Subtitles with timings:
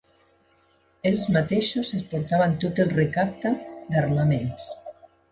[1.09, 3.51] Ells mateixos es portaven tot el recapte
[3.91, 4.65] d'armaments.